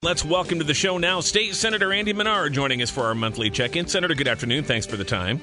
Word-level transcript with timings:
Let's 0.00 0.24
welcome 0.24 0.60
to 0.60 0.64
the 0.64 0.74
show 0.74 0.96
now 0.96 1.18
State 1.18 1.56
Senator 1.56 1.92
Andy 1.92 2.12
Manar 2.12 2.50
joining 2.50 2.82
us 2.82 2.88
for 2.88 3.02
our 3.06 3.16
monthly 3.16 3.50
check 3.50 3.74
in. 3.74 3.88
Senator, 3.88 4.14
good 4.14 4.28
afternoon. 4.28 4.62
Thanks 4.62 4.86
for 4.86 4.96
the 4.96 5.02
time. 5.02 5.40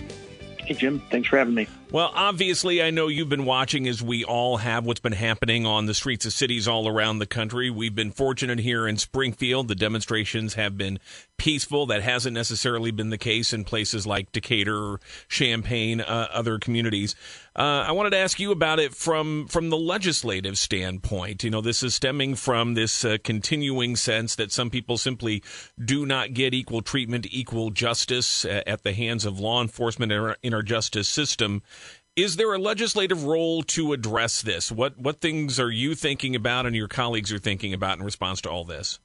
Hey, 0.59 0.75
Jim. 0.75 1.01
Thanks 1.11 1.27
for 1.27 1.37
having 1.37 1.55
me. 1.55 1.67
Well, 1.95 2.11
obviously, 2.13 2.83
I 2.83 2.89
know 2.89 3.07
you've 3.07 3.29
been 3.29 3.45
watching 3.45 3.87
as 3.87 4.03
we 4.03 4.25
all 4.25 4.57
have 4.57 4.85
what's 4.85 4.99
been 4.99 5.13
happening 5.13 5.65
on 5.65 5.85
the 5.85 5.93
streets 5.93 6.25
of 6.25 6.33
cities 6.33 6.67
all 6.67 6.89
around 6.89 7.19
the 7.19 7.25
country. 7.25 7.69
We've 7.69 7.95
been 7.95 8.11
fortunate 8.11 8.59
here 8.59 8.85
in 8.85 8.97
Springfield. 8.97 9.69
The 9.69 9.75
demonstrations 9.75 10.55
have 10.55 10.77
been 10.77 10.99
peaceful. 11.37 11.85
That 11.85 12.01
hasn't 12.01 12.33
necessarily 12.33 12.91
been 12.91 13.11
the 13.11 13.17
case 13.17 13.53
in 13.53 13.63
places 13.63 14.05
like 14.05 14.33
Decatur, 14.33 14.99
Champaign, 15.29 16.01
uh, 16.01 16.27
other 16.33 16.59
communities. 16.59 17.15
Uh, 17.55 17.85
I 17.87 17.93
wanted 17.93 18.09
to 18.09 18.17
ask 18.17 18.37
you 18.41 18.51
about 18.51 18.79
it 18.79 18.93
from 18.93 19.47
from 19.47 19.69
the 19.69 19.77
legislative 19.77 20.57
standpoint. 20.57 21.45
You 21.45 21.49
know, 21.49 21.61
this 21.61 21.83
is 21.83 21.95
stemming 21.95 22.35
from 22.35 22.73
this 22.73 23.05
uh, 23.05 23.15
continuing 23.23 23.95
sense 23.95 24.35
that 24.35 24.51
some 24.51 24.69
people 24.69 24.97
simply 24.97 25.41
do 25.81 26.05
not 26.05 26.33
get 26.33 26.53
equal 26.53 26.81
treatment, 26.81 27.25
equal 27.31 27.69
justice 27.69 28.43
uh, 28.43 28.61
at 28.67 28.83
the 28.83 28.91
hands 28.91 29.23
of 29.23 29.39
law 29.39 29.61
enforcement 29.61 30.11
in 30.11 30.19
our, 30.19 30.37
in 30.43 30.53
our 30.53 30.61
justice 30.61 31.07
system. 31.07 31.63
Is 32.15 32.37
there 32.37 32.53
a 32.53 32.57
legislative 32.57 33.25
role 33.25 33.61
to 33.63 33.91
address 33.91 34.41
this? 34.41 34.71
What 34.71 34.97
what 34.97 35.19
things 35.19 35.59
are 35.59 35.71
you 35.71 35.95
thinking 35.95 36.35
about, 36.35 36.65
and 36.65 36.75
your 36.75 36.87
colleagues 36.87 37.31
are 37.33 37.39
thinking 37.39 37.73
about 37.73 37.97
in 37.97 38.05
response 38.05 38.41
to 38.41 38.49
all 38.49 38.63
this? 38.63 38.99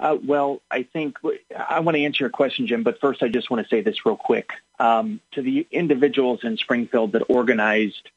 Uh, 0.00 0.16
well, 0.26 0.60
I 0.70 0.82
think 0.82 1.18
I 1.56 1.78
want 1.80 1.96
to 1.96 2.02
answer 2.02 2.24
your 2.24 2.30
question, 2.30 2.66
Jim, 2.66 2.82
but 2.82 3.00
first 3.00 3.22
I 3.22 3.28
just 3.28 3.50
want 3.50 3.64
to 3.64 3.68
say 3.68 3.80
this 3.80 4.04
real 4.04 4.16
quick. 4.16 4.50
Um, 4.80 5.20
to 5.32 5.42
the 5.42 5.66
individuals 5.70 6.40
in 6.42 6.56
Springfield 6.56 7.12
that 7.12 7.22
organized 7.28 8.10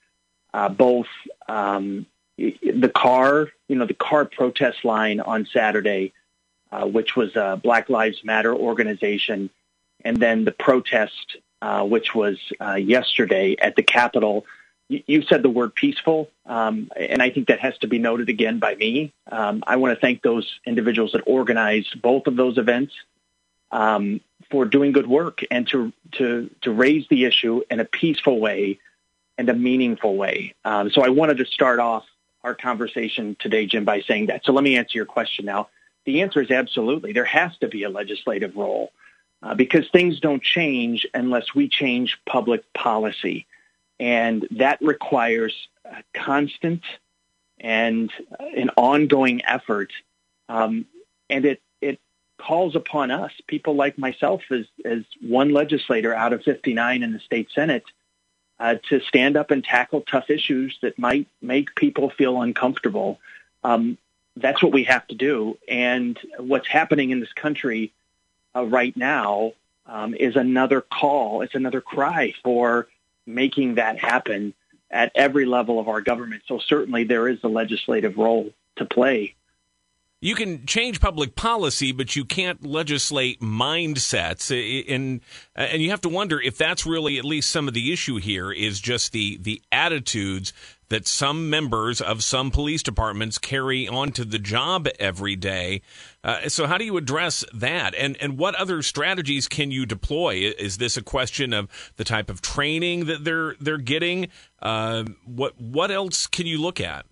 uh, 0.54 0.70
both 0.70 1.08
um, 1.48 2.08
the 2.38 2.92
car, 2.94 3.50
you 3.68 3.76
know, 3.76 3.86
the 3.86 3.94
car 3.94 4.26
protest 4.26 4.84
line 4.84 5.20
on 5.20 5.46
Saturday, 5.46 6.14
uh, 6.72 6.88
which 6.88 7.16
was 7.16 7.36
a 7.36 7.60
Black 7.62 7.90
Lives 7.90 8.24
Matter 8.24 8.56
organization, 8.56 9.52
and 10.04 10.18
then 10.18 10.46
the 10.46 10.52
protest, 10.52 11.38
uh, 11.62 11.84
which 11.84 12.14
was 12.14 12.38
uh, 12.62 12.76
yesterday 12.76 13.56
at 13.60 13.76
the 13.76 13.84
Capitol 13.84 14.46
you 14.90 15.22
said 15.24 15.44
the 15.44 15.50
word 15.50 15.76
peaceful, 15.76 16.30
um, 16.46 16.90
and 16.96 17.22
I 17.22 17.30
think 17.30 17.50
that 17.50 17.60
has 17.60 17.78
to 17.80 17.88
be 17.88 18.00
noted 18.00 18.30
again 18.30 18.60
by 18.60 18.76
me. 18.76 19.14
Um, 19.30 19.64
I 19.68 19.76
want 19.76 19.94
to 19.94 20.00
thank 20.00 20.22
those 20.22 20.60
individuals 20.66 21.12
that 21.12 21.24
organized 21.28 22.02
both 22.02 22.28
of 22.28 22.38
those 22.38 22.58
events 22.58 22.94
um, 23.72 24.22
for 24.50 24.64
doing 24.64 24.94
good 24.94 25.08
work 25.08 25.42
and 25.52 25.68
to 25.70 25.92
to 26.14 26.50
to 26.62 26.72
raise 26.72 27.06
the 27.10 27.26
issue 27.26 27.64
in 27.70 27.82
a 27.82 27.86
peaceful 27.86 28.40
way 28.40 28.80
and 29.38 29.50
a 29.50 29.54
meaningful 29.54 30.16
way. 30.16 30.56
Um, 30.64 30.90
so 30.90 31.02
I 31.04 31.10
wanted 31.10 31.38
to 31.38 31.46
start 31.46 31.80
off 31.80 32.06
our 32.44 32.56
conversation 32.56 33.36
today, 33.40 33.66
Jim, 33.66 33.84
by 33.84 34.02
saying 34.02 34.28
that. 34.28 34.46
So 34.46 34.54
let 34.54 34.64
me 34.64 34.78
answer 34.78 34.98
your 34.98 35.06
question 35.06 35.46
now. 35.46 35.68
The 36.06 36.22
answer 36.22 36.42
is 36.42 36.50
absolutely. 36.50 37.12
There 37.12 37.26
has 37.26 37.56
to 37.58 37.68
be 37.68 37.84
a 37.84 37.90
legislative 37.90 38.56
role 38.56 38.94
uh, 39.44 39.54
because 39.54 39.88
things 39.90 40.20
don't 40.20 40.44
change 40.44 41.08
unless 41.14 41.54
we 41.54 41.70
change 41.70 42.20
public 42.26 42.72
policy. 42.74 43.46
And 44.00 44.48
that 44.52 44.80
requires 44.82 45.54
a 45.86 46.04
constant 46.14 46.84
and 47.60 48.12
an 48.40 48.70
ongoing 48.76 49.44
effort. 49.46 49.92
Um, 50.50 50.86
and 51.30 51.46
it, 51.46 51.62
it 51.82 52.00
calls 52.38 52.76
upon 52.76 53.12
us, 53.12 53.32
people 53.48 53.76
like 53.76 53.98
myself 53.98 54.42
as, 54.52 54.66
as 54.86 55.04
one 55.22 55.52
legislator 55.52 56.14
out 56.14 56.34
of 56.34 56.44
59 56.44 57.04
in 57.04 57.14
the 57.14 57.20
state 57.20 57.50
Senate, 57.54 57.86
uh, 58.60 58.76
to 58.90 59.00
stand 59.02 59.38
up 59.38 59.52
and 59.52 59.64
tackle 59.64 60.02
tough 60.02 60.30
issues 60.30 60.78
that 60.82 60.98
might 60.98 61.28
make 61.42 61.76
people 61.76 62.10
feel 62.10 62.42
uncomfortable. 62.42 63.20
Um, 63.64 63.98
that's 64.36 64.62
what 64.62 64.72
we 64.72 64.84
have 64.86 65.06
to 65.08 65.16
do. 65.16 65.58
And 65.68 66.18
what's 66.38 66.68
happening 66.68 67.12
in 67.12 67.20
this 67.20 67.34
country 67.34 67.92
uh, 68.58 68.66
right 68.66 68.96
now 68.98 69.54
um, 69.86 70.14
is 70.14 70.36
another 70.36 70.82
call. 70.82 71.42
It's 71.42 71.56
another 71.56 71.82
cry 71.82 72.34
for 72.44 72.88
making 73.26 73.76
that 73.76 74.00
happen 74.00 74.54
at 74.90 75.12
every 75.16 75.46
level 75.46 75.80
of 75.80 75.88
our 75.88 76.02
government. 76.02 76.44
So 76.48 76.60
certainly 76.60 77.04
there 77.04 77.28
is 77.28 77.40
a 77.44 77.48
legislative 77.48 78.18
role 78.18 78.52
to 78.78 78.86
play. 78.86 79.36
You 80.20 80.34
can 80.34 80.66
change 80.66 81.00
public 81.00 81.36
policy, 81.36 81.92
but 81.92 82.16
you 82.16 82.26
can't 82.26 82.66
legislate 82.66 83.40
mindsets, 83.40 84.50
and 84.90 85.22
and 85.56 85.82
you 85.82 85.92
have 85.92 86.02
to 86.02 86.10
wonder 86.10 86.42
if 86.42 86.58
that's 86.58 86.88
really 86.88 87.20
at 87.20 87.26
least 87.26 87.52
some 87.52 87.68
of 87.68 87.76
the 87.76 87.94
issue 87.94 88.16
here 88.16 88.52
is 88.52 88.80
just 88.80 89.12
the 89.12 89.38
the 89.38 89.62
attitudes 89.72 90.54
that 90.90 91.08
some 91.08 91.50
members 91.50 92.02
of 92.02 92.24
some 92.24 92.52
police 92.52 92.82
departments 92.82 93.38
carry 93.38 93.88
onto 93.88 94.24
the 94.24 94.40
job 94.40 94.88
every 95.00 95.36
day. 95.36 95.82
Uh, 96.24 96.48
so, 96.50 96.68
how 96.68 96.78
do 96.78 96.86
you 96.86 96.98
address 96.98 97.44
that? 97.54 97.94
And 97.96 98.18
and 98.22 98.38
what 98.38 98.56
other 98.56 98.82
strategies 98.82 99.48
can 99.48 99.72
you 99.72 99.86
deploy? 99.86 100.54
Is 100.58 100.78
this 100.78 100.98
a 100.98 101.02
question 101.02 101.54
of 101.54 101.70
the 101.98 102.04
type 102.04 102.30
of 102.30 102.42
training 102.42 103.06
that 103.06 103.24
they're 103.24 103.56
they're 103.60 103.78
getting? 103.78 104.30
Uh, 104.62 105.06
what 105.26 105.60
what 105.60 105.92
else 105.92 106.28
can 106.28 106.46
you 106.46 106.62
look 106.62 106.80
at? 106.80 107.06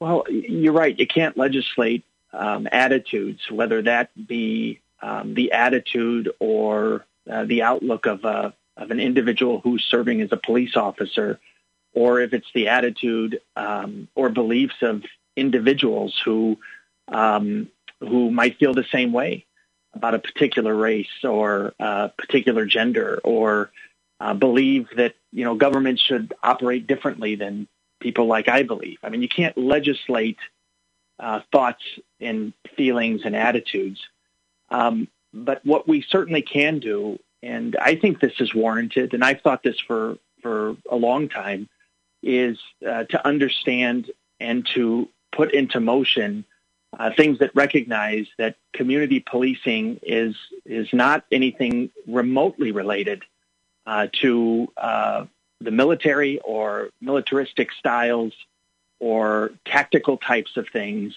Well, 0.00 0.24
you're 0.28 0.72
right. 0.72 0.98
You 0.98 1.06
can't 1.06 1.36
legislate 1.36 2.04
um, 2.32 2.68
attitudes, 2.70 3.50
whether 3.50 3.82
that 3.82 4.10
be 4.26 4.80
um, 5.00 5.34
the 5.34 5.52
attitude 5.52 6.32
or 6.38 7.06
uh, 7.30 7.44
the 7.44 7.62
outlook 7.62 8.06
of 8.06 8.24
a 8.24 8.54
of 8.76 8.90
an 8.90 9.00
individual 9.00 9.60
who's 9.60 9.82
serving 9.84 10.20
as 10.20 10.32
a 10.32 10.36
police 10.36 10.76
officer 10.76 11.40
or 11.96 12.20
if 12.20 12.34
it's 12.34 12.46
the 12.54 12.68
attitude 12.68 13.40
um, 13.56 14.06
or 14.14 14.28
beliefs 14.28 14.76
of 14.82 15.02
individuals 15.34 16.14
who 16.24 16.58
um, 17.08 17.68
who 18.00 18.30
might 18.30 18.58
feel 18.58 18.74
the 18.74 18.84
same 18.92 19.12
way 19.12 19.46
about 19.94 20.14
a 20.14 20.18
particular 20.18 20.74
race 20.74 21.24
or 21.24 21.72
a 21.80 22.10
particular 22.18 22.66
gender, 22.66 23.18
or 23.24 23.70
uh, 24.20 24.34
believe 24.34 24.88
that 24.96 25.14
you 25.32 25.44
know 25.44 25.54
government 25.54 25.98
should 25.98 26.34
operate 26.42 26.86
differently 26.86 27.34
than 27.34 27.66
people 27.98 28.26
like 28.26 28.46
I 28.46 28.62
believe. 28.62 28.98
I 29.02 29.08
mean, 29.08 29.22
you 29.22 29.28
can't 29.28 29.56
legislate 29.56 30.38
uh, 31.18 31.40
thoughts 31.50 31.82
and 32.20 32.52
feelings 32.76 33.22
and 33.24 33.34
attitudes, 33.34 34.00
um, 34.68 35.08
but 35.32 35.64
what 35.64 35.88
we 35.88 36.02
certainly 36.02 36.42
can 36.42 36.78
do, 36.78 37.18
and 37.42 37.74
I 37.80 37.94
think 37.96 38.20
this 38.20 38.38
is 38.38 38.54
warranted, 38.54 39.14
and 39.14 39.24
I've 39.24 39.40
thought 39.40 39.62
this 39.62 39.80
for 39.80 40.18
for 40.42 40.76
a 40.90 40.96
long 40.96 41.30
time 41.30 41.70
is 42.26 42.58
uh, 42.86 43.04
to 43.04 43.26
understand 43.26 44.10
and 44.40 44.66
to 44.74 45.08
put 45.32 45.52
into 45.52 45.80
motion 45.80 46.44
uh, 46.98 47.10
things 47.16 47.38
that 47.40 47.54
recognize 47.54 48.26
that 48.38 48.56
community 48.72 49.20
policing 49.20 50.00
is 50.02 50.34
is 50.64 50.88
not 50.92 51.24
anything 51.30 51.90
remotely 52.06 52.72
related 52.72 53.22
uh, 53.86 54.06
to 54.20 54.72
uh, 54.76 55.26
the 55.60 55.70
military 55.70 56.38
or 56.40 56.90
militaristic 57.00 57.70
styles 57.72 58.32
or 58.98 59.52
tactical 59.64 60.16
types 60.16 60.56
of 60.56 60.68
things. 60.68 61.14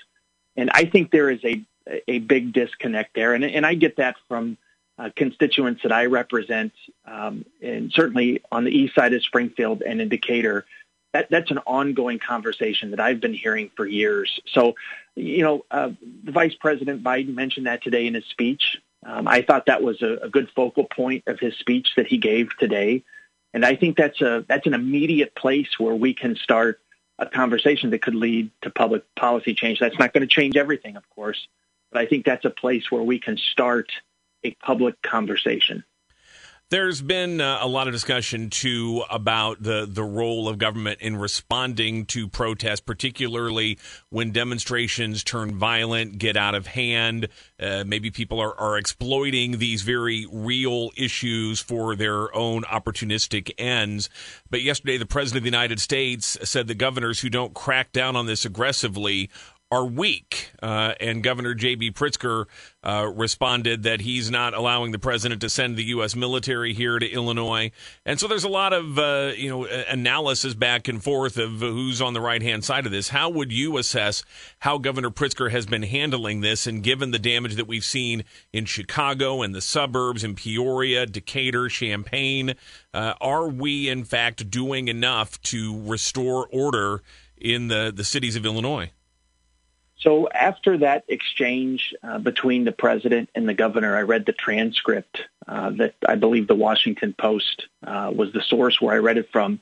And 0.56 0.70
I 0.74 0.86
think 0.86 1.12
there 1.12 1.30
is 1.30 1.44
a 1.46 1.64
a 2.08 2.20
big 2.20 2.52
disconnect 2.52 3.16
there, 3.16 3.34
and 3.34 3.44
and 3.44 3.66
I 3.66 3.76
get 3.76 3.98
that 3.98 4.16
from. 4.28 4.58
Uh, 4.98 5.10
constituents 5.16 5.82
that 5.84 5.94
I 5.94 6.08
represent, 6.08 6.74
um, 7.06 7.46
and 7.62 7.90
certainly 7.90 8.42
on 8.52 8.66
the 8.66 8.78
east 8.78 8.96
side 8.96 9.14
of 9.14 9.24
Springfield 9.24 9.82
and 9.82 10.02
in 10.02 10.10
Decatur, 10.10 10.66
that, 11.14 11.28
that's 11.30 11.52
an 11.52 11.60
ongoing 11.60 12.20
conversation 12.20 12.92
that 12.92 13.00
I've 13.00 13.20
been 13.20 13.34
hearing 13.34 13.72
for 13.76 13.86
years. 13.86 14.40
So, 14.48 14.76
you 15.16 15.44
know, 15.44 15.66
uh, 15.72 15.92
Vice 16.24 16.56
President 16.56 17.04
Biden 17.04 17.34
mentioned 17.34 17.66
that 17.66 17.84
today 17.84 18.08
in 18.08 18.14
his 18.14 18.26
speech. 18.26 18.78
Um, 19.06 19.28
I 19.28 19.42
thought 19.42 19.66
that 19.68 19.82
was 19.82 20.02
a, 20.02 20.18
a, 20.24 20.30
good 20.30 20.50
focal 20.56 20.84
point 20.84 21.24
of 21.26 21.40
his 21.40 21.56
speech 21.56 21.90
that 21.96 22.08
he 22.08 22.18
gave 22.18 22.50
today, 22.58 23.04
and 23.54 23.66
I 23.66 23.76
think 23.78 23.96
that's 23.96 24.20
a 24.20 24.44
that's 24.48 24.68
an 24.68 24.74
immediate 24.74 25.36
place 25.36 25.80
where 25.80 25.96
we 25.96 26.14
can 26.14 26.36
start 26.36 26.82
a 27.18 27.26
conversation 27.26 27.92
that 27.92 28.02
could 28.02 28.16
lead 28.16 28.52
to 28.62 28.70
public 28.70 29.04
policy 29.16 29.54
change. 29.56 29.80
That's 29.80 29.98
not 29.98 30.14
going 30.14 30.28
to 30.28 30.34
change 30.34 30.58
everything, 30.58 30.98
of 30.98 31.10
course, 31.12 31.48
but 31.94 32.02
I 32.02 32.08
think 32.08 32.26
that's 32.26 32.44
a 32.44 32.50
place 32.50 32.92
where 32.92 33.02
we 33.02 33.20
can 33.20 33.38
start 33.38 33.90
a 34.44 34.52
public 34.56 35.02
conversation. 35.02 35.86
There's 36.72 37.02
been 37.02 37.42
uh, 37.42 37.58
a 37.62 37.68
lot 37.68 37.88
of 37.88 37.94
discussion 37.94 38.52
too 38.52 39.04
about 39.10 39.64
the 39.64 39.88
the 39.90 40.04
role 40.04 40.48
of 40.48 40.60
government 40.60 41.02
in 41.02 41.18
responding 41.18 42.06
to 42.08 42.28
protests, 42.28 42.80
particularly 42.80 43.80
when 44.10 44.32
demonstrations 44.32 45.24
turn 45.24 45.58
violent, 45.58 46.20
get 46.20 46.38
out 46.38 46.54
of 46.54 46.68
hand. 46.68 47.28
Uh, 47.60 47.84
maybe 47.88 48.12
people 48.12 48.40
are, 48.40 48.54
are 48.60 48.78
exploiting 48.78 49.58
these 49.58 49.82
very 49.82 50.28
real 50.32 50.92
issues 50.96 51.60
for 51.60 51.96
their 51.96 52.34
own 52.36 52.62
opportunistic 52.66 53.52
ends. 53.58 54.08
But 54.52 54.62
yesterday, 54.62 54.98
the 54.98 55.08
president 55.08 55.40
of 55.40 55.44
the 55.46 55.58
United 55.58 55.80
States 55.80 56.38
said 56.44 56.68
the 56.68 56.76
governors 56.76 57.22
who 57.22 57.32
don't 57.32 57.56
crack 57.56 57.92
down 57.92 58.16
on 58.16 58.28
this 58.28 58.46
aggressively 58.46 59.32
are 59.72 59.86
weak. 59.86 60.52
Uh, 60.64 60.94
and 61.00 61.24
Governor 61.24 61.54
J.B. 61.54 61.92
Pritzker 61.92 62.46
uh, 62.84 63.08
responded 63.14 63.84
that 63.84 64.02
he's 64.02 64.32
not 64.32 64.54
allowing 64.54 64.92
the 64.92 65.00
president 65.00 65.42
to 65.42 65.50
send 65.50 65.78
the 65.78 65.84
U.S. 65.86 66.16
military 66.16 66.74
here 66.74 66.98
to 66.98 67.08
Illinois. 67.08 67.72
And 68.06 68.20
so 68.20 68.28
there's 68.28 68.44
a 68.44 68.50
lot 68.50 68.74
of 68.74 68.98
uh, 68.98 69.32
you 69.36 69.50
know 69.50 69.66
analysis 69.66 70.56
back 70.56 70.88
and 70.88 71.04
forth 71.04 71.38
of 71.38 71.60
who's 71.60 72.02
on 72.02 72.14
the 72.14 72.22
right 72.22 72.42
hand 72.42 72.66
side 72.66 72.86
of 72.86 72.92
this. 72.92 73.10
How 73.10 73.30
would 73.30 73.52
you 73.52 73.78
assess 73.78 74.24
how 74.60 74.80
Governor 74.80 75.12
Pritzker 75.12 75.52
has 75.52 75.66
been 75.66 75.84
handling 75.84 76.42
this, 76.42 76.66
and 76.66 76.82
given 76.82 77.12
the 77.12 77.20
damage 77.20 77.56
that 77.56 77.68
we've 77.68 77.86
seen 77.86 78.24
in 78.52 78.66
Chicago 78.66 79.42
and 79.44 79.54
the 79.54 79.62
suburbs, 79.62 80.24
in 80.24 80.36
Peoria, 80.36 81.06
Decatur, 81.06 81.70
Champaign, 81.70 82.56
uh, 82.94 83.14
are 83.22 83.48
we 83.48 83.88
in 83.88 84.04
fact 84.04 84.50
doing 84.50 84.88
enough 84.88 85.40
to 85.44 85.80
restore 85.86 86.48
order 86.52 87.04
in 87.38 87.68
the 87.68 87.94
the 87.96 88.04
cities 88.04 88.36
of 88.36 88.46
Illinois? 88.46 88.92
So 90.00 90.30
after 90.30 90.78
that 90.78 91.04
exchange 91.10 91.94
uh, 92.02 92.20
between 92.20 92.64
the 92.64 92.72
president 92.72 93.30
and 93.36 93.48
the 93.48 93.54
governor, 93.54 93.98
I 93.98 94.04
read 94.04 94.26
the 94.26 94.34
transcript 94.34 95.22
uh, 95.46 95.72
that 95.72 95.96
I 96.08 96.16
believe 96.16 96.48
the 96.48 96.56
Washington 96.56 97.14
Post 97.14 97.68
uh, 97.86 98.12
was 98.16 98.32
the 98.32 98.42
source 98.42 98.80
where 98.80 98.96
I 98.96 99.00
read 99.00 99.18
it 99.18 99.30
from, 99.32 99.60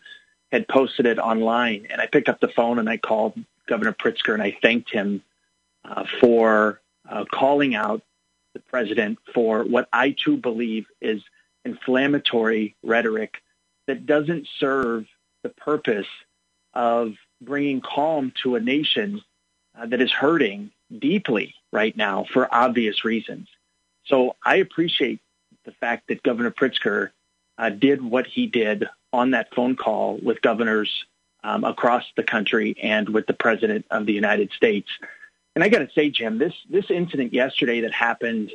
had 0.52 0.68
posted 0.68 1.08
it 1.08 1.18
online. 1.18 1.88
And 1.90 2.00
I 2.00 2.06
picked 2.06 2.30
up 2.30 2.40
the 2.40 2.50
phone 2.50 2.78
and 2.78 2.88
I 2.88 2.98
called 2.98 3.34
Governor 3.68 3.94
Pritzker 3.94 4.34
and 4.34 4.44
I 4.44 4.56
thanked 4.62 4.92
him 4.92 5.24
uh, 5.84 6.06
for 6.22 6.82
uh, 7.10 7.26
calling 7.32 7.74
out 7.74 8.04
the 8.54 8.60
president 8.60 9.18
for 9.34 9.64
what 9.64 9.90
I 9.92 10.12
too 10.12 10.38
believe 10.38 10.86
is 11.02 11.22
inflammatory 11.66 12.76
rhetoric 12.84 13.42
that 13.88 14.06
doesn't 14.06 14.48
serve 14.60 15.08
the 15.42 15.50
purpose 15.50 16.08
of 16.74 17.14
bringing 17.42 17.82
calm 17.82 18.34
to 18.44 18.56
a 18.56 18.60
nation 18.60 19.22
uh, 19.78 19.86
that 19.86 20.02
is 20.02 20.12
hurting 20.12 20.72
deeply 20.98 21.56
right 21.72 21.96
now 21.96 22.26
for 22.32 22.54
obvious 22.54 23.04
reasons. 23.06 23.48
So 24.06 24.36
I 24.44 24.58
appreciate 24.58 25.20
the 25.66 25.72
fact 25.74 26.08
that 26.08 26.24
Governor 26.24 26.52
Pritzker 26.52 27.12
uh, 27.58 27.70
did 27.70 28.02
what 28.02 28.26
he 28.28 28.48
did 28.48 28.88
on 29.12 29.32
that 29.32 29.54
phone 29.54 29.76
call 29.76 30.18
with 30.22 30.42
governors 30.42 31.06
um, 31.44 31.64
across 31.64 32.04
the 32.16 32.24
country 32.24 32.76
and 32.82 33.10
with 33.10 33.28
the 33.28 33.34
President 33.34 33.86
of 33.92 34.06
the 34.06 34.14
United 34.14 34.52
States. 34.52 34.90
And 35.56 35.64
I 35.64 35.70
got 35.70 35.80
to 35.80 35.90
say, 35.94 36.10
Jim, 36.10 36.38
this 36.38 36.54
this 36.70 36.90
incident 36.92 37.34
yesterday 37.34 37.82
that 37.82 37.94
happened 37.94 38.52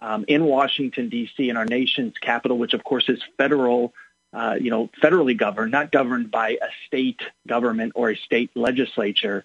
um, 0.00 0.24
in 0.28 0.44
Washington 0.44 1.08
D.C. 1.08 1.48
in 1.48 1.56
our 1.56 1.64
nation's 1.64 2.18
capital, 2.18 2.58
which 2.58 2.74
of 2.74 2.84
course 2.84 3.08
is 3.08 3.20
federal, 3.38 3.94
uh, 4.32 4.56
you 4.60 4.70
know, 4.70 4.90
federally 5.02 5.36
governed, 5.36 5.72
not 5.72 5.90
governed 5.90 6.30
by 6.30 6.50
a 6.50 6.68
state 6.86 7.20
government 7.46 7.92
or 7.94 8.10
a 8.10 8.16
state 8.16 8.50
legislature 8.54 9.44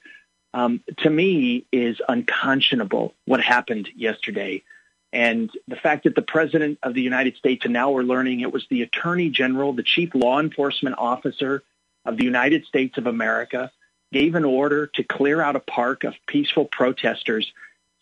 um, 0.54 0.82
to 0.98 1.10
me 1.10 1.66
is 1.72 2.02
unconscionable 2.08 3.14
what 3.26 3.42
happened 3.42 3.90
yesterday. 3.96 4.64
And 5.12 5.50
the 5.68 5.76
fact 5.76 6.04
that 6.04 6.16
the 6.16 6.22
President 6.22 6.80
of 6.84 6.94
the 6.94 7.02
United 7.02 7.36
States, 7.36 7.66
and 7.66 7.74
now 7.74 7.92
we're 7.92 8.04
learning 8.04 8.42
it 8.42 8.54
was 8.54 8.66
the 8.70 8.84
Attorney 8.84 9.30
General, 9.30 9.74
the 9.74 9.84
Chief 9.84 10.14
Law 10.14 10.40
Enforcement 10.40 10.96
Officer 11.00 11.64
of 12.06 12.18
the 12.18 12.24
United 12.24 12.66
States 12.66 12.98
of 12.98 13.08
America, 13.08 13.72
gave 14.12 14.36
an 14.36 14.46
order 14.46 14.88
to 14.88 15.04
clear 15.04 15.42
out 15.42 15.56
a 15.56 15.60
park 15.60 16.04
of 16.04 16.14
peaceful 16.28 16.66
protesters 16.66 17.52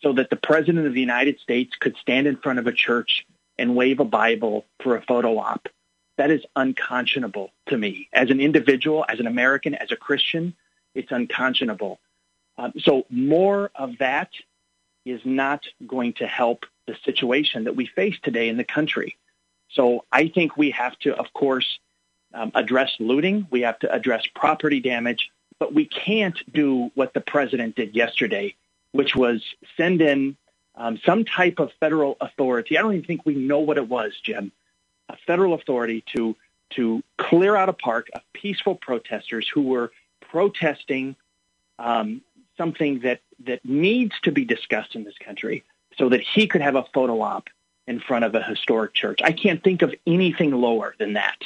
so 0.02 0.12
that 0.14 0.30
the 0.30 0.36
President 0.36 0.86
of 0.86 0.94
the 0.94 1.00
United 1.00 1.38
States 1.40 1.74
could 1.78 1.96
stand 1.96 2.26
in 2.26 2.36
front 2.36 2.58
of 2.58 2.66
a 2.66 2.72
church 2.72 3.26
and 3.58 3.74
wave 3.74 4.00
a 4.00 4.04
Bible 4.04 4.64
for 4.80 4.96
a 4.96 5.02
photo 5.02 5.38
op. 5.38 5.68
That 6.16 6.30
is 6.30 6.42
unconscionable 6.56 7.50
to 7.66 7.76
me. 7.76 8.08
As 8.12 8.30
an 8.30 8.40
individual, 8.40 9.04
as 9.08 9.20
an 9.20 9.26
American, 9.26 9.74
as 9.74 9.92
a 9.92 9.96
Christian, 9.96 10.54
it's 10.94 11.12
unconscionable. 11.12 11.98
Um, 12.58 12.72
so 12.78 13.06
more 13.08 13.70
of 13.74 13.98
that 13.98 14.30
is 15.04 15.20
not 15.24 15.64
going 15.86 16.14
to 16.14 16.26
help 16.26 16.66
the 16.86 16.96
situation 17.04 17.64
that 17.64 17.76
we 17.76 17.86
face 17.86 18.16
today 18.22 18.48
in 18.48 18.56
the 18.56 18.64
country. 18.64 19.16
So 19.70 20.04
I 20.10 20.28
think 20.28 20.56
we 20.56 20.70
have 20.72 20.98
to, 21.00 21.14
of 21.14 21.32
course, 21.32 21.78
um, 22.34 22.50
address 22.54 22.90
looting. 22.98 23.46
We 23.50 23.62
have 23.62 23.78
to 23.80 23.92
address 23.92 24.26
property 24.34 24.80
damage, 24.80 25.30
but 25.58 25.72
we 25.72 25.84
can't 25.86 26.36
do 26.52 26.90
what 26.94 27.14
the 27.14 27.20
president 27.20 27.76
did 27.76 27.94
yesterday, 27.94 28.54
which 28.92 29.14
was 29.14 29.42
send 29.76 30.02
in 30.02 30.36
um, 30.74 30.98
some 31.04 31.24
type 31.24 31.58
of 31.58 31.70
federal 31.80 32.16
authority. 32.20 32.76
I 32.76 32.82
don't 32.82 32.94
even 32.94 33.06
think 33.06 33.24
we 33.24 33.34
know 33.34 33.60
what 33.60 33.78
it 33.78 33.88
was, 33.88 34.12
Jim. 34.22 34.52
A 35.08 35.16
federal 35.26 35.54
authority 35.54 36.04
to 36.14 36.36
to 36.70 37.02
clear 37.16 37.56
out 37.56 37.70
a 37.70 37.72
park 37.72 38.08
of 38.12 38.20
peaceful 38.34 38.74
protesters 38.74 39.48
who 39.48 39.62
were 39.62 39.90
protesting 40.20 41.16
um, 41.78 42.20
something 42.58 43.00
that, 43.00 43.20
that 43.44 43.64
needs 43.64 44.14
to 44.24 44.32
be 44.32 44.44
discussed 44.44 44.94
in 44.94 45.04
this 45.04 45.16
country 45.18 45.64
so 45.96 46.10
that 46.10 46.20
he 46.20 46.46
could 46.46 46.60
have 46.60 46.76
a 46.76 46.84
photo 46.92 47.22
op 47.22 47.48
in 47.86 48.00
front 48.00 48.26
of 48.26 48.34
a 48.34 48.42
historic 48.42 48.92
church. 48.92 49.20
I 49.24 49.32
can't 49.32 49.64
think 49.64 49.80
of 49.80 49.94
anything 50.06 50.50
lower 50.50 50.94
than 50.98 51.14
that 51.14 51.38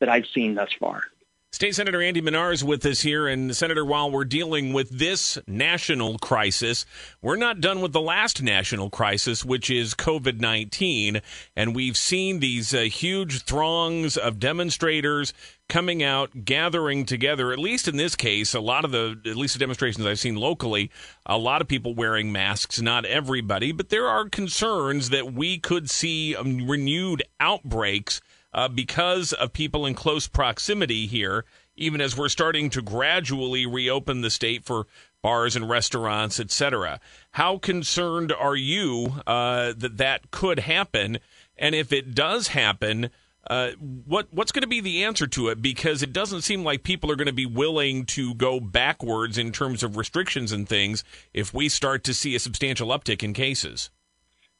that 0.00 0.10
I've 0.10 0.26
seen 0.26 0.54
thus 0.54 0.72
far. 0.78 1.04
State 1.52 1.74
Senator 1.74 2.00
Andy 2.00 2.20
Manar 2.20 2.52
is 2.52 2.62
with 2.62 2.86
us 2.86 3.00
here. 3.00 3.26
And, 3.26 3.56
Senator, 3.56 3.84
while 3.84 4.08
we're 4.08 4.24
dealing 4.24 4.72
with 4.72 4.88
this 4.88 5.36
national 5.48 6.16
crisis, 6.18 6.86
we're 7.20 7.34
not 7.34 7.60
done 7.60 7.80
with 7.80 7.92
the 7.92 8.00
last 8.00 8.40
national 8.40 8.88
crisis, 8.88 9.44
which 9.44 9.68
is 9.68 9.94
COVID 9.94 10.38
19. 10.38 11.20
And 11.56 11.74
we've 11.74 11.96
seen 11.96 12.38
these 12.38 12.72
uh, 12.72 12.82
huge 12.82 13.42
throngs 13.42 14.16
of 14.16 14.38
demonstrators 14.38 15.34
coming 15.68 16.04
out, 16.04 16.44
gathering 16.44 17.04
together. 17.04 17.52
At 17.52 17.58
least 17.58 17.88
in 17.88 17.96
this 17.96 18.14
case, 18.14 18.54
a 18.54 18.60
lot 18.60 18.84
of 18.84 18.92
the, 18.92 19.20
at 19.26 19.36
least 19.36 19.54
the 19.54 19.60
demonstrations 19.60 20.06
I've 20.06 20.20
seen 20.20 20.36
locally, 20.36 20.92
a 21.26 21.36
lot 21.36 21.60
of 21.60 21.66
people 21.66 21.96
wearing 21.96 22.30
masks, 22.30 22.80
not 22.80 23.04
everybody. 23.04 23.72
But 23.72 23.88
there 23.88 24.06
are 24.06 24.28
concerns 24.28 25.10
that 25.10 25.32
we 25.32 25.58
could 25.58 25.90
see 25.90 26.36
um, 26.36 26.70
renewed 26.70 27.24
outbreaks 27.40 28.20
uh, 28.52 28.68
because 28.68 29.32
of 29.32 29.52
people 29.52 29.86
in 29.86 29.94
close 29.94 30.26
proximity 30.26 31.06
here, 31.06 31.44
even 31.76 32.00
as 32.00 32.16
we're 32.16 32.28
starting 32.28 32.70
to 32.70 32.82
gradually 32.82 33.66
reopen 33.66 34.20
the 34.20 34.30
state 34.30 34.64
for 34.64 34.86
bars 35.22 35.56
and 35.56 35.68
restaurants, 35.68 36.40
etc. 36.40 37.00
How 37.32 37.58
concerned 37.58 38.32
are 38.32 38.56
you 38.56 39.14
uh, 39.26 39.72
that 39.76 39.98
that 39.98 40.30
could 40.30 40.60
happen? 40.60 41.18
And 41.56 41.74
if 41.74 41.92
it 41.92 42.14
does 42.14 42.48
happen, 42.48 43.10
uh, 43.48 43.70
what 44.06 44.28
what's 44.30 44.52
going 44.52 44.62
to 44.62 44.68
be 44.68 44.80
the 44.80 45.04
answer 45.04 45.26
to 45.26 45.48
it? 45.48 45.62
Because 45.62 46.02
it 46.02 46.12
doesn't 46.12 46.42
seem 46.42 46.64
like 46.64 46.82
people 46.82 47.10
are 47.10 47.16
going 47.16 47.26
to 47.26 47.32
be 47.32 47.46
willing 47.46 48.04
to 48.06 48.34
go 48.34 48.60
backwards 48.60 49.38
in 49.38 49.52
terms 49.52 49.82
of 49.82 49.96
restrictions 49.96 50.52
and 50.52 50.68
things 50.68 51.04
if 51.32 51.54
we 51.54 51.68
start 51.68 52.04
to 52.04 52.14
see 52.14 52.34
a 52.34 52.38
substantial 52.38 52.88
uptick 52.88 53.22
in 53.22 53.32
cases. 53.32 53.90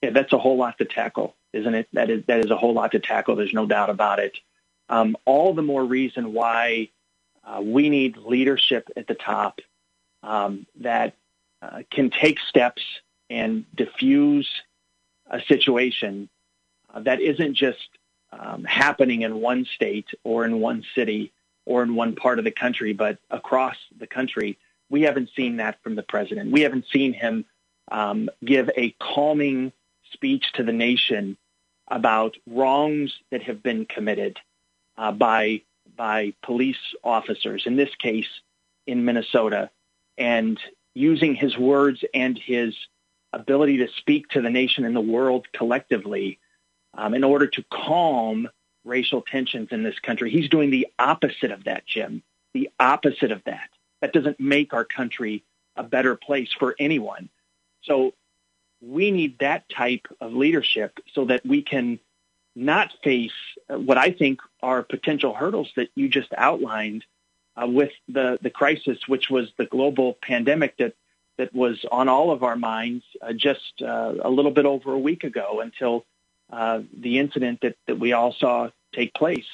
Yeah, 0.02 0.10
that's 0.10 0.32
a 0.32 0.38
whole 0.38 0.56
lot 0.56 0.78
to 0.78 0.86
tackle 0.86 1.34
isn't 1.52 1.74
it? 1.74 1.88
That 1.92 2.10
is 2.10 2.24
that 2.26 2.44
is 2.44 2.50
a 2.50 2.56
whole 2.56 2.74
lot 2.74 2.92
to 2.92 2.98
tackle. 3.00 3.36
There's 3.36 3.54
no 3.54 3.66
doubt 3.66 3.90
about 3.90 4.18
it. 4.18 4.36
Um, 4.88 5.16
all 5.24 5.54
the 5.54 5.62
more 5.62 5.84
reason 5.84 6.32
why 6.32 6.90
uh, 7.44 7.60
we 7.62 7.88
need 7.88 8.16
leadership 8.16 8.88
at 8.96 9.06
the 9.06 9.14
top 9.14 9.60
um, 10.22 10.66
that 10.80 11.14
uh, 11.62 11.82
can 11.90 12.10
take 12.10 12.38
steps 12.48 12.82
and 13.28 13.64
diffuse 13.74 14.48
a 15.30 15.40
situation 15.42 16.28
uh, 16.92 17.00
that 17.00 17.20
isn't 17.20 17.54
just 17.54 17.88
um, 18.32 18.64
happening 18.64 19.22
in 19.22 19.40
one 19.40 19.64
state 19.74 20.08
or 20.24 20.44
in 20.44 20.60
one 20.60 20.84
city 20.94 21.32
or 21.66 21.82
in 21.82 21.94
one 21.94 22.16
part 22.16 22.38
of 22.38 22.44
the 22.44 22.50
country, 22.50 22.92
but 22.92 23.18
across 23.30 23.76
the 23.98 24.06
country. 24.06 24.58
We 24.88 25.02
haven't 25.02 25.30
seen 25.36 25.58
that 25.58 25.80
from 25.82 25.94
the 25.94 26.02
president. 26.02 26.50
We 26.50 26.62
haven't 26.62 26.86
seen 26.92 27.12
him 27.12 27.44
um, 27.92 28.28
give 28.44 28.70
a 28.76 28.90
calming 29.00 29.72
speech 30.12 30.52
to 30.54 30.64
the 30.64 30.72
nation 30.72 31.36
about 31.90 32.36
wrongs 32.48 33.12
that 33.30 33.42
have 33.42 33.62
been 33.62 33.84
committed 33.86 34.38
uh, 34.96 35.12
by 35.12 35.62
by 35.96 36.32
police 36.42 36.94
officers. 37.02 37.64
In 37.66 37.76
this 37.76 37.94
case, 37.96 38.28
in 38.86 39.04
Minnesota, 39.04 39.70
and 40.16 40.58
using 40.94 41.34
his 41.34 41.56
words 41.56 42.04
and 42.14 42.38
his 42.38 42.74
ability 43.32 43.78
to 43.78 43.88
speak 43.96 44.28
to 44.28 44.40
the 44.40 44.50
nation 44.50 44.84
and 44.84 44.94
the 44.94 45.00
world 45.00 45.46
collectively 45.52 46.38
um, 46.94 47.14
in 47.14 47.24
order 47.24 47.46
to 47.46 47.64
calm 47.72 48.48
racial 48.84 49.22
tensions 49.22 49.68
in 49.70 49.82
this 49.82 49.98
country. 49.98 50.30
He's 50.30 50.48
doing 50.48 50.70
the 50.70 50.88
opposite 50.98 51.50
of 51.50 51.64
that, 51.64 51.86
Jim. 51.86 52.22
The 52.54 52.70
opposite 52.80 53.30
of 53.30 53.42
that. 53.44 53.68
That 54.00 54.12
doesn't 54.12 54.40
make 54.40 54.72
our 54.72 54.84
country 54.84 55.44
a 55.76 55.82
better 55.82 56.16
place 56.16 56.48
for 56.58 56.74
anyone. 56.78 57.28
So 57.82 58.14
we 58.80 59.10
need 59.10 59.38
that 59.40 59.68
type 59.68 60.06
of 60.20 60.32
leadership 60.32 60.98
so 61.14 61.26
that 61.26 61.44
we 61.44 61.62
can 61.62 61.98
not 62.56 62.92
face 63.04 63.32
what 63.68 63.98
I 63.98 64.10
think 64.10 64.40
are 64.62 64.82
potential 64.82 65.34
hurdles 65.34 65.70
that 65.76 65.90
you 65.94 66.08
just 66.08 66.32
outlined 66.36 67.04
uh, 67.56 67.66
with 67.66 67.92
the, 68.08 68.38
the 68.42 68.50
crisis, 68.50 68.98
which 69.06 69.30
was 69.30 69.52
the 69.56 69.66
global 69.66 70.16
pandemic 70.22 70.76
that, 70.78 70.94
that 71.38 71.54
was 71.54 71.84
on 71.90 72.08
all 72.08 72.30
of 72.30 72.42
our 72.42 72.56
minds 72.56 73.04
uh, 73.22 73.32
just 73.32 73.82
uh, 73.82 74.14
a 74.22 74.30
little 74.30 74.50
bit 74.50 74.66
over 74.66 74.92
a 74.92 74.98
week 74.98 75.24
ago 75.24 75.60
until 75.60 76.04
uh, 76.52 76.80
the 76.98 77.18
incident 77.18 77.60
that, 77.62 77.76
that 77.86 77.98
we 77.98 78.12
all 78.12 78.32
saw 78.32 78.68
take 78.92 79.14
place. 79.14 79.46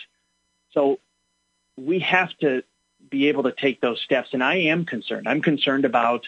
So 0.72 0.98
we 1.76 2.00
have 2.00 2.36
to 2.38 2.62
be 3.10 3.28
able 3.28 3.44
to 3.44 3.52
take 3.52 3.80
those 3.80 4.00
steps. 4.00 4.30
And 4.32 4.42
I 4.42 4.56
am 4.56 4.84
concerned. 4.84 5.28
I'm 5.28 5.42
concerned 5.42 5.84
about 5.84 6.26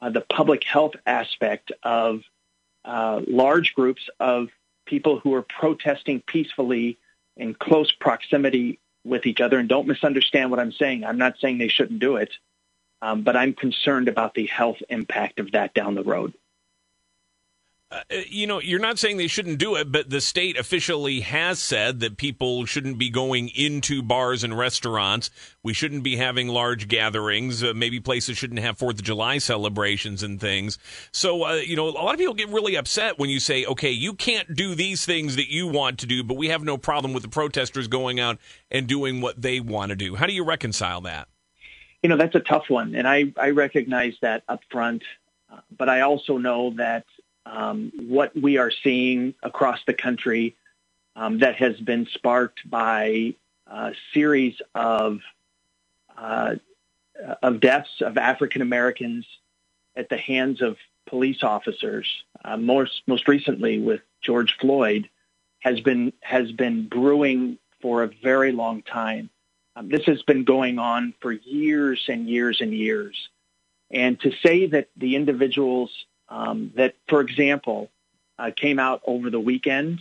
uh, 0.00 0.10
the 0.10 0.20
public 0.20 0.64
health 0.64 0.94
aspect 1.06 1.72
of 1.82 2.22
uh, 2.88 3.20
large 3.28 3.74
groups 3.74 4.08
of 4.18 4.48
people 4.86 5.20
who 5.20 5.34
are 5.34 5.42
protesting 5.42 6.22
peacefully 6.26 6.98
in 7.36 7.54
close 7.54 7.92
proximity 7.92 8.78
with 9.04 9.26
each 9.26 9.40
other. 9.40 9.58
And 9.58 9.68
don't 9.68 9.86
misunderstand 9.86 10.50
what 10.50 10.58
I'm 10.58 10.72
saying. 10.72 11.04
I'm 11.04 11.18
not 11.18 11.38
saying 11.38 11.58
they 11.58 11.68
shouldn't 11.68 12.00
do 12.00 12.16
it, 12.16 12.32
um, 13.02 13.22
but 13.22 13.36
I'm 13.36 13.52
concerned 13.52 14.08
about 14.08 14.34
the 14.34 14.46
health 14.46 14.78
impact 14.88 15.38
of 15.38 15.52
that 15.52 15.74
down 15.74 15.94
the 15.94 16.02
road. 16.02 16.32
Uh, 17.90 18.00
you 18.28 18.46
know, 18.46 18.60
you're 18.60 18.78
not 18.78 18.98
saying 18.98 19.16
they 19.16 19.26
shouldn't 19.26 19.58
do 19.58 19.74
it, 19.74 19.90
but 19.90 20.10
the 20.10 20.20
state 20.20 20.58
officially 20.58 21.20
has 21.20 21.58
said 21.58 22.00
that 22.00 22.18
people 22.18 22.66
shouldn't 22.66 22.98
be 22.98 23.08
going 23.08 23.48
into 23.48 24.02
bars 24.02 24.44
and 24.44 24.58
restaurants. 24.58 25.30
We 25.62 25.72
shouldn't 25.72 26.02
be 26.02 26.16
having 26.16 26.48
large 26.48 26.86
gatherings. 26.88 27.64
Uh, 27.64 27.72
maybe 27.74 27.98
places 27.98 28.36
shouldn't 28.36 28.60
have 28.60 28.76
Fourth 28.76 28.98
of 28.98 29.04
July 29.04 29.38
celebrations 29.38 30.22
and 30.22 30.38
things. 30.38 30.78
So, 31.12 31.44
uh, 31.44 31.54
you 31.54 31.76
know, 31.76 31.88
a 31.88 31.90
lot 31.90 32.12
of 32.12 32.18
people 32.18 32.34
get 32.34 32.50
really 32.50 32.76
upset 32.76 33.18
when 33.18 33.30
you 33.30 33.40
say, 33.40 33.64
okay, 33.64 33.90
you 33.90 34.12
can't 34.12 34.54
do 34.54 34.74
these 34.74 35.06
things 35.06 35.36
that 35.36 35.50
you 35.50 35.66
want 35.66 35.98
to 36.00 36.06
do, 36.06 36.22
but 36.22 36.36
we 36.36 36.48
have 36.48 36.62
no 36.62 36.76
problem 36.76 37.14
with 37.14 37.22
the 37.22 37.30
protesters 37.30 37.88
going 37.88 38.20
out 38.20 38.36
and 38.70 38.86
doing 38.86 39.22
what 39.22 39.40
they 39.40 39.60
want 39.60 39.88
to 39.90 39.96
do. 39.96 40.14
How 40.14 40.26
do 40.26 40.34
you 40.34 40.44
reconcile 40.44 41.00
that? 41.02 41.28
You 42.02 42.10
know, 42.10 42.18
that's 42.18 42.34
a 42.34 42.40
tough 42.40 42.68
one. 42.68 42.94
And 42.94 43.08
I, 43.08 43.32
I 43.38 43.50
recognize 43.50 44.14
that 44.20 44.42
up 44.46 44.60
front. 44.70 45.04
Uh, 45.50 45.60
but 45.74 45.88
I 45.88 46.02
also 46.02 46.36
know 46.36 46.74
that 46.76 47.06
um, 47.50 47.92
what 47.96 48.36
we 48.36 48.58
are 48.58 48.70
seeing 48.70 49.34
across 49.42 49.80
the 49.86 49.94
country 49.94 50.56
um, 51.16 51.38
that 51.38 51.56
has 51.56 51.78
been 51.80 52.06
sparked 52.12 52.68
by 52.68 53.34
a 53.66 53.92
series 54.14 54.54
of 54.74 55.20
uh, 56.16 56.56
of 57.42 57.60
deaths 57.60 58.00
of 58.00 58.16
African 58.16 58.62
Americans 58.62 59.26
at 59.96 60.08
the 60.08 60.16
hands 60.16 60.62
of 60.62 60.76
police 61.06 61.42
officers. 61.42 62.06
Uh, 62.44 62.56
most 62.56 63.02
most 63.06 63.26
recently 63.28 63.78
with 63.78 64.00
George 64.20 64.56
Floyd 64.60 65.08
has 65.60 65.80
been 65.80 66.12
has 66.20 66.52
been 66.52 66.88
brewing 66.88 67.58
for 67.80 68.02
a 68.02 68.08
very 68.22 68.52
long 68.52 68.82
time. 68.82 69.30
Um, 69.74 69.88
this 69.88 70.04
has 70.06 70.22
been 70.22 70.44
going 70.44 70.78
on 70.78 71.14
for 71.20 71.32
years 71.32 72.04
and 72.08 72.28
years 72.28 72.60
and 72.60 72.74
years. 72.74 73.28
And 73.90 74.20
to 74.20 74.32
say 74.42 74.66
that 74.66 74.88
the 74.96 75.16
individuals 75.16 75.90
um, 76.28 76.72
that, 76.76 76.94
for 77.08 77.20
example, 77.20 77.90
uh, 78.38 78.50
came 78.54 78.78
out 78.78 79.02
over 79.04 79.30
the 79.30 79.40
weekend 79.40 80.00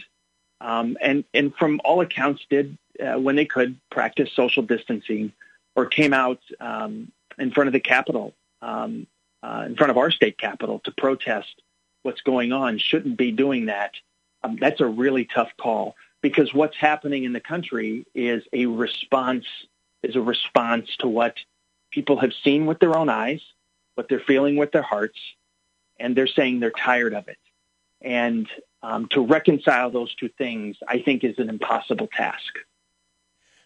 um, 0.59 0.97
and, 1.01 1.23
and 1.33 1.55
from 1.55 1.81
all 1.83 2.01
accounts 2.01 2.45
did, 2.49 2.77
uh, 2.99 3.19
when 3.19 3.35
they 3.35 3.45
could, 3.45 3.77
practice 3.89 4.29
social 4.33 4.63
distancing 4.63 5.31
or 5.75 5.85
came 5.85 6.13
out 6.13 6.39
um, 6.59 7.11
in 7.37 7.51
front 7.51 7.67
of 7.67 7.73
the 7.73 7.79
Capitol, 7.79 8.33
um, 8.61 9.07
uh, 9.43 9.63
in 9.65 9.75
front 9.75 9.91
of 9.91 9.97
our 9.97 10.11
state 10.11 10.37
capitol 10.37 10.79
to 10.83 10.91
protest 10.91 11.61
what's 12.03 12.21
going 12.21 12.51
on, 12.51 12.77
shouldn't 12.77 13.17
be 13.17 13.31
doing 13.31 13.67
that. 13.67 13.93
Um, 14.43 14.57
that's 14.59 14.81
a 14.81 14.85
really 14.85 15.25
tough 15.25 15.51
call 15.57 15.95
because 16.21 16.53
what's 16.53 16.77
happening 16.77 17.23
in 17.23 17.33
the 17.33 17.39
country 17.39 18.05
is 18.15 18.43
a 18.53 18.65
response 18.65 19.45
is 20.03 20.15
a 20.15 20.21
response 20.21 20.95
to 20.99 21.07
what 21.07 21.37
people 21.91 22.17
have 22.19 22.31
seen 22.43 22.65
with 22.65 22.79
their 22.79 22.95
own 22.95 23.09
eyes, 23.09 23.41
what 23.95 24.07
they're 24.07 24.19
feeling 24.19 24.55
with 24.55 24.71
their 24.71 24.83
hearts, 24.83 25.19
and 25.99 26.15
they're 26.15 26.27
saying 26.27 26.59
they're 26.59 26.71
tired 26.71 27.13
of 27.13 27.27
it. 27.27 27.37
And 28.01 28.47
um, 28.83 29.07
to 29.09 29.21
reconcile 29.21 29.89
those 29.89 30.13
two 30.15 30.29
things, 30.37 30.77
I 30.87 30.99
think, 31.01 31.23
is 31.23 31.39
an 31.39 31.49
impossible 31.49 32.07
task. 32.15 32.53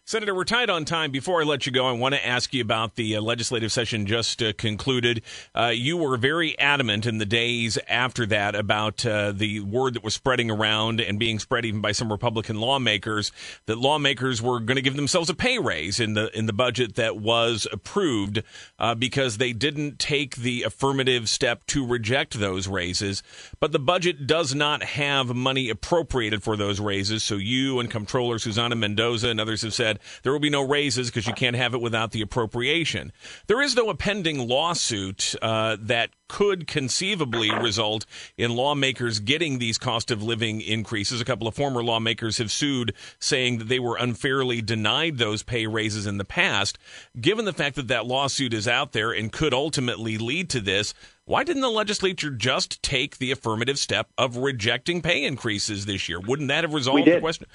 Senator, 0.03 0.33
we're 0.33 0.43
tight 0.43 0.69
on 0.69 0.83
time. 0.83 1.11
Before 1.11 1.41
I 1.41 1.45
let 1.45 1.67
you 1.67 1.71
go, 1.71 1.85
I 1.85 1.91
want 1.91 2.15
to 2.15 2.27
ask 2.27 2.55
you 2.55 2.61
about 2.61 2.95
the 2.95 3.15
uh, 3.15 3.21
legislative 3.21 3.71
session 3.71 4.07
just 4.07 4.41
uh, 4.41 4.51
concluded. 4.57 5.21
Uh, 5.53 5.67
you 5.67 5.95
were 5.95 6.17
very 6.17 6.57
adamant 6.57 7.05
in 7.05 7.19
the 7.19 7.25
days 7.25 7.77
after 7.87 8.25
that 8.25 8.55
about 8.55 9.05
uh, 9.05 9.31
the 9.31 9.59
word 9.59 9.93
that 9.93 10.03
was 10.03 10.15
spreading 10.15 10.49
around 10.49 10.99
and 10.99 11.19
being 11.19 11.37
spread 11.37 11.65
even 11.65 11.81
by 11.81 11.91
some 11.91 12.11
Republican 12.11 12.59
lawmakers 12.59 13.31
that 13.67 13.77
lawmakers 13.77 14.41
were 14.41 14.59
going 14.59 14.75
to 14.75 14.81
give 14.81 14.95
themselves 14.95 15.29
a 15.29 15.35
pay 15.35 15.59
raise 15.59 15.99
in 15.99 16.15
the 16.15 16.35
in 16.37 16.47
the 16.47 16.53
budget 16.53 16.95
that 16.95 17.17
was 17.17 17.67
approved 17.71 18.41
uh, 18.79 18.95
because 18.95 19.37
they 19.37 19.53
didn't 19.53 19.99
take 19.99 20.35
the 20.37 20.63
affirmative 20.63 21.29
step 21.29 21.63
to 21.67 21.85
reject 21.85 22.39
those 22.39 22.67
raises. 22.67 23.21
But 23.59 23.71
the 23.71 23.79
budget 23.79 24.25
does 24.25 24.55
not 24.55 24.81
have 24.81 25.35
money 25.35 25.69
appropriated 25.69 26.41
for 26.41 26.57
those 26.57 26.79
raises. 26.79 27.21
So 27.21 27.35
you 27.35 27.79
and 27.79 27.89
Comptroller 27.89 28.39
Susana 28.39 28.75
Mendoza 28.75 29.29
and 29.29 29.39
others 29.39 29.61
have 29.61 29.75
said 29.75 29.90
said 29.91 29.99
there 30.23 30.31
will 30.31 30.39
be 30.39 30.49
no 30.49 30.61
raises 30.61 31.09
because 31.09 31.27
you 31.27 31.33
can't 31.33 31.55
have 31.55 31.73
it 31.73 31.81
without 31.81 32.11
the 32.11 32.21
appropriation. 32.21 33.11
There 33.47 33.61
is, 33.61 33.75
though, 33.75 33.89
a 33.89 33.95
pending 33.95 34.47
lawsuit 34.47 35.35
uh, 35.41 35.77
that 35.81 36.11
could 36.31 36.65
conceivably 36.65 37.51
result 37.51 38.05
in 38.37 38.55
lawmakers 38.55 39.19
getting 39.19 39.59
these 39.59 39.77
cost 39.77 40.09
of 40.11 40.23
living 40.23 40.61
increases. 40.61 41.19
A 41.19 41.25
couple 41.25 41.45
of 41.45 41.53
former 41.53 41.83
lawmakers 41.83 42.37
have 42.37 42.49
sued, 42.49 42.93
saying 43.19 43.57
that 43.57 43.67
they 43.67 43.79
were 43.79 43.97
unfairly 43.97 44.61
denied 44.61 45.17
those 45.17 45.43
pay 45.43 45.67
raises 45.67 46.07
in 46.07 46.17
the 46.17 46.23
past. 46.23 46.77
Given 47.19 47.43
the 47.43 47.51
fact 47.51 47.75
that 47.75 47.89
that 47.89 48.05
lawsuit 48.05 48.53
is 48.53 48.65
out 48.65 48.93
there 48.93 49.11
and 49.11 49.29
could 49.29 49.53
ultimately 49.53 50.17
lead 50.17 50.49
to 50.51 50.61
this, 50.61 50.93
why 51.25 51.43
didn't 51.43 51.61
the 51.61 51.69
legislature 51.69 52.31
just 52.31 52.81
take 52.81 53.17
the 53.17 53.31
affirmative 53.31 53.77
step 53.77 54.09
of 54.17 54.37
rejecting 54.37 55.01
pay 55.01 55.23
increases 55.23 55.85
this 55.85 56.09
year? 56.09 56.19
Wouldn't 56.19 56.49
that 56.49 56.63
have 56.63 56.73
resolved 56.73 57.05
the 57.05 57.19
question? 57.19 57.47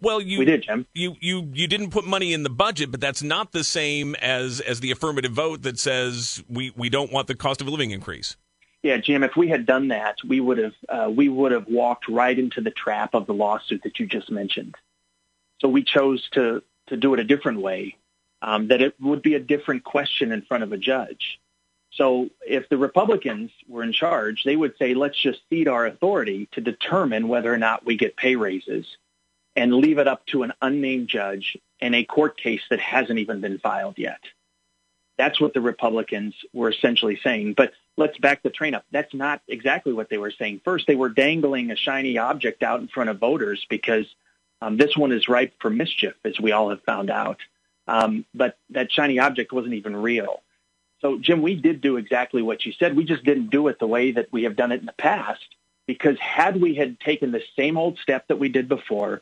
Well, 0.00 0.20
you 0.20 0.38
we 0.38 0.44
did, 0.44 0.62
Jim. 0.62 0.86
You 0.94 1.16
you 1.20 1.50
you 1.52 1.66
didn't 1.66 1.90
put 1.90 2.06
money 2.06 2.32
in 2.32 2.42
the 2.42 2.50
budget, 2.50 2.90
but 2.90 3.00
that's 3.00 3.22
not 3.22 3.52
the 3.52 3.64
same 3.64 4.14
as 4.16 4.60
as 4.60 4.80
the 4.80 4.92
affirmative 4.92 5.32
vote 5.32 5.62
that 5.62 5.78
says 5.78 6.42
we 6.48 6.72
we 6.76 6.88
don't 6.88 7.12
want 7.12 7.26
the 7.26 7.34
cost 7.34 7.60
of 7.60 7.68
living 7.68 7.90
increase. 7.90 8.01
Yeah, 8.82 8.96
Jim. 8.96 9.22
If 9.22 9.36
we 9.36 9.48
had 9.48 9.64
done 9.64 9.88
that, 9.88 10.16
we 10.26 10.40
would 10.40 10.58
have 10.58 10.74
uh, 10.88 11.10
we 11.10 11.28
would 11.28 11.52
have 11.52 11.68
walked 11.68 12.08
right 12.08 12.36
into 12.36 12.60
the 12.60 12.70
trap 12.70 13.14
of 13.14 13.26
the 13.26 13.34
lawsuit 13.34 13.82
that 13.84 14.00
you 14.00 14.06
just 14.06 14.30
mentioned. 14.30 14.74
So 15.60 15.68
we 15.68 15.84
chose 15.84 16.28
to 16.32 16.62
to 16.88 16.96
do 16.96 17.14
it 17.14 17.20
a 17.20 17.24
different 17.24 17.60
way. 17.60 17.96
Um, 18.44 18.68
that 18.68 18.82
it 18.82 19.00
would 19.00 19.22
be 19.22 19.34
a 19.34 19.40
different 19.40 19.84
question 19.84 20.32
in 20.32 20.42
front 20.42 20.64
of 20.64 20.72
a 20.72 20.76
judge. 20.76 21.38
So 21.92 22.30
if 22.44 22.68
the 22.68 22.78
Republicans 22.78 23.52
were 23.68 23.84
in 23.84 23.92
charge, 23.92 24.42
they 24.44 24.56
would 24.56 24.76
say, 24.78 24.94
let's 24.94 25.20
just 25.20 25.40
cede 25.48 25.68
our 25.68 25.86
authority 25.86 26.48
to 26.52 26.60
determine 26.60 27.28
whether 27.28 27.52
or 27.52 27.58
not 27.58 27.84
we 27.84 27.96
get 27.96 28.16
pay 28.16 28.34
raises 28.34 28.86
and 29.54 29.74
leave 29.74 29.98
it 29.98 30.08
up 30.08 30.24
to 30.26 30.42
an 30.42 30.54
unnamed 30.62 31.08
judge 31.08 31.58
in 31.80 31.94
a 31.94 32.04
court 32.04 32.38
case 32.38 32.62
that 32.70 32.80
hasn't 32.80 33.18
even 33.18 33.40
been 33.40 33.58
filed 33.58 33.98
yet. 33.98 34.20
That's 35.18 35.40
what 35.40 35.52
the 35.52 35.60
Republicans 35.60 36.34
were 36.54 36.70
essentially 36.70 37.20
saying. 37.22 37.54
But 37.54 37.72
let's 37.96 38.18
back 38.18 38.42
the 38.42 38.50
train 38.50 38.74
up. 38.74 38.84
That's 38.90 39.12
not 39.14 39.42
exactly 39.48 39.92
what 39.92 40.08
they 40.08 40.18
were 40.18 40.30
saying. 40.30 40.60
First, 40.64 40.86
they 40.86 40.94
were 40.96 41.08
dangling 41.08 41.70
a 41.70 41.76
shiny 41.76 42.18
object 42.18 42.62
out 42.62 42.80
in 42.80 42.88
front 42.88 43.10
of 43.10 43.18
voters 43.18 43.66
because 43.68 44.06
um, 44.60 44.76
this 44.76 44.96
one 44.96 45.12
is 45.12 45.28
ripe 45.28 45.54
for 45.60 45.70
mischief, 45.70 46.14
as 46.24 46.38
we 46.40 46.52
all 46.52 46.70
have 46.70 46.82
found 46.82 47.10
out. 47.10 47.40
Um, 47.86 48.24
but 48.34 48.56
that 48.70 48.92
shiny 48.92 49.18
object 49.18 49.52
wasn't 49.52 49.74
even 49.74 49.96
real. 49.96 50.42
So, 51.00 51.18
Jim, 51.18 51.42
we 51.42 51.56
did 51.56 51.80
do 51.80 51.96
exactly 51.96 52.42
what 52.42 52.64
you 52.64 52.72
said. 52.72 52.96
We 52.96 53.04
just 53.04 53.24
didn't 53.24 53.50
do 53.50 53.66
it 53.68 53.80
the 53.80 53.88
way 53.88 54.12
that 54.12 54.28
we 54.32 54.44
have 54.44 54.54
done 54.54 54.70
it 54.70 54.80
in 54.80 54.86
the 54.86 54.92
past. 54.92 55.44
Because 55.88 56.16
had 56.20 56.60
we 56.60 56.76
had 56.76 57.00
taken 57.00 57.32
the 57.32 57.42
same 57.56 57.76
old 57.76 57.98
step 57.98 58.28
that 58.28 58.38
we 58.38 58.48
did 58.48 58.68
before, 58.68 59.20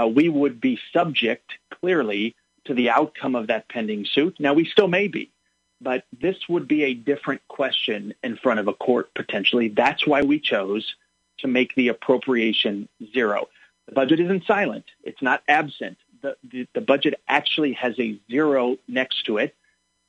uh, 0.00 0.06
we 0.06 0.28
would 0.28 0.60
be 0.60 0.78
subject 0.92 1.50
clearly 1.80 2.36
to 2.66 2.74
the 2.74 2.90
outcome 2.90 3.34
of 3.34 3.48
that 3.48 3.68
pending 3.68 4.04
suit. 4.04 4.38
Now, 4.38 4.54
we 4.54 4.66
still 4.66 4.86
may 4.86 5.08
be, 5.08 5.32
but 5.80 6.04
this 6.18 6.36
would 6.48 6.66
be 6.66 6.84
a 6.84 6.94
different 6.94 7.46
question 7.48 8.14
in 8.22 8.36
front 8.36 8.60
of 8.60 8.68
a 8.68 8.72
court 8.72 9.12
potentially. 9.14 9.68
That's 9.68 10.06
why 10.06 10.22
we 10.22 10.40
chose 10.40 10.94
to 11.38 11.48
make 11.48 11.74
the 11.74 11.88
appropriation 11.88 12.88
zero. 13.12 13.48
The 13.86 13.94
budget 13.94 14.20
isn't 14.20 14.44
silent. 14.46 14.84
It's 15.04 15.22
not 15.22 15.42
absent. 15.48 15.98
The, 16.22 16.36
the, 16.42 16.66
the 16.74 16.80
budget 16.80 17.20
actually 17.28 17.74
has 17.74 17.98
a 18.00 18.18
zero 18.30 18.78
next 18.88 19.26
to 19.26 19.38
it 19.38 19.54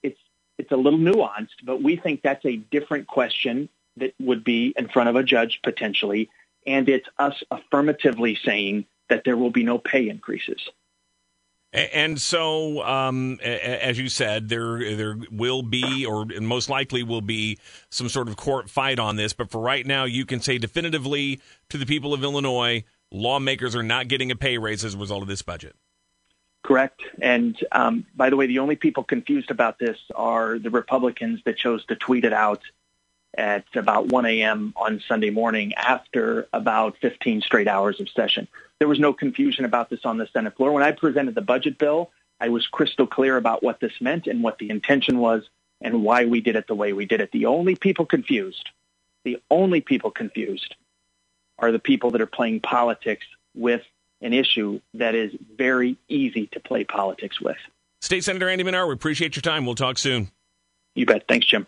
it's 0.04 0.20
it's 0.58 0.72
a 0.72 0.78
little 0.78 1.00
nuanced, 1.00 1.64
but 1.64 1.82
we 1.84 1.96
think 1.96 2.22
that's 2.22 2.46
a 2.46 2.58
different 2.58 3.08
question 3.08 3.70
that 3.98 4.14
would 4.20 4.44
be 4.44 4.74
in 4.78 4.88
front 4.88 5.10
of 5.10 5.16
a 5.16 5.24
judge 5.24 5.60
potentially, 5.64 6.30
and 6.66 6.90
it's 6.90 7.08
us 7.20 7.44
affirmatively 7.52 8.38
saying 8.44 8.86
that 9.10 9.24
there 9.24 9.38
will 9.38 9.52
be 9.52 9.64
no 9.64 9.78
pay 9.78 10.10
increases. 10.10 10.70
And 11.74 12.20
so, 12.20 12.82
um, 12.84 13.40
as 13.42 14.00
you 14.00 14.08
said, 14.08 14.48
there 14.48 14.96
there 14.96 15.18
will 15.30 15.62
be, 15.62 16.06
or 16.06 16.26
most 16.40 16.70
likely 16.70 17.04
will 17.04 17.22
be, 17.22 17.58
some 17.90 18.08
sort 18.08 18.30
of 18.30 18.38
court 18.38 18.70
fight 18.70 19.00
on 19.00 19.18
this. 19.18 19.34
But 19.34 19.52
for 19.52 19.60
right 19.60 19.86
now, 19.86 20.06
you 20.06 20.26
can 20.26 20.40
say 20.40 20.58
definitively 20.58 21.42
to 21.70 21.78
the 21.78 21.86
people 21.86 22.14
of 22.14 22.24
Illinois, 22.24 22.86
lawmakers 23.12 23.76
are 23.76 23.84
not 23.84 24.08
getting 24.08 24.32
a 24.32 24.36
pay 24.36 24.58
raise 24.58 24.86
as 24.86 24.94
a 24.94 24.98
result 24.98 25.22
of 25.22 25.28
this 25.28 25.42
budget. 25.42 25.76
Correct. 26.64 27.02
And 27.22 27.58
um, 27.72 28.06
by 28.16 28.30
the 28.30 28.36
way, 28.36 28.48
the 28.48 28.60
only 28.60 28.76
people 28.76 29.04
confused 29.04 29.52
about 29.52 29.78
this 29.78 29.98
are 30.16 30.60
the 30.60 30.70
Republicans 30.70 31.42
that 31.46 31.58
chose 31.58 31.86
to 31.86 31.96
tweet 31.96 32.26
it 32.26 32.34
out 32.34 32.62
at 33.36 33.66
about 33.76 34.08
1 34.08 34.26
a.m. 34.26 34.74
on 34.76 35.02
Sunday 35.08 35.30
morning 35.30 35.74
after 35.76 36.48
about 36.54 36.98
15 37.02 37.42
straight 37.42 37.68
hours 37.68 38.00
of 38.00 38.10
session. 38.10 38.48
There 38.80 38.88
was 38.88 39.00
no 39.00 39.14
confusion 39.14 39.66
about 39.66 39.90
this 39.90 40.06
on 40.06 40.18
the 40.18 40.28
Senate 40.28 40.56
floor. 40.56 40.72
When 40.72 40.84
I 40.84 40.92
presented 40.92 41.36
the 41.36 41.42
budget 41.42 41.78
bill, 41.78 42.12
I 42.40 42.50
was 42.50 42.68
crystal 42.68 43.08
clear 43.08 43.38
about 43.38 43.64
what 43.64 43.80
this 43.80 43.94
meant 44.00 44.28
and 44.28 44.44
what 44.44 44.58
the 44.60 44.70
intention 44.70 45.20
was. 45.20 45.44
and 45.80 46.04
why 46.04 46.26
we 46.26 46.42
did 46.42 46.56
it 46.56 46.66
the 46.66 46.74
way 46.74 46.92
we 46.92 47.06
did 47.06 47.22
it. 47.22 47.32
The 47.32 47.46
only 47.46 47.76
people 47.76 48.08
confused, 48.08 48.70
the 49.24 49.40
only 49.52 49.80
people 49.80 50.10
confused 50.10 50.74
are 51.60 51.72
the 51.72 51.78
people 51.78 52.10
that 52.12 52.22
are 52.22 52.26
playing 52.26 52.62
politics 52.62 53.28
with 53.54 53.84
an 54.20 54.34
issue 54.34 54.82
that 54.96 55.14
is 55.14 55.32
very 55.56 55.96
easy 56.08 56.48
to 56.48 56.60
play 56.60 56.84
politics 56.84 57.40
with. 57.40 57.58
State 58.02 58.24
Senator 58.24 58.50
Andy 58.50 58.64
Manar, 58.64 58.88
we 58.88 58.94
appreciate 58.94 59.36
your 59.36 59.42
time. 59.42 59.68
We'll 59.68 59.76
talk 59.76 60.00
soon. 60.00 60.32
You 60.96 61.06
bet. 61.06 61.28
Thanks, 61.28 61.46
Jim. 61.46 61.68